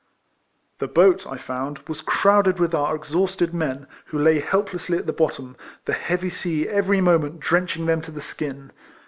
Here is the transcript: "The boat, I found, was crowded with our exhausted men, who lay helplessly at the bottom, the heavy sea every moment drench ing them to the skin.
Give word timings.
"The 0.79 0.87
boat, 0.87 1.27
I 1.27 1.37
found, 1.37 1.77
was 1.87 2.01
crowded 2.01 2.57
with 2.57 2.73
our 2.73 2.95
exhausted 2.95 3.53
men, 3.53 3.85
who 4.05 4.17
lay 4.17 4.39
helplessly 4.39 4.97
at 4.97 5.05
the 5.05 5.13
bottom, 5.13 5.55
the 5.85 5.93
heavy 5.93 6.31
sea 6.31 6.67
every 6.67 7.01
moment 7.01 7.39
drench 7.39 7.77
ing 7.77 7.85
them 7.85 8.01
to 8.01 8.11
the 8.11 8.19
skin. 8.19 8.71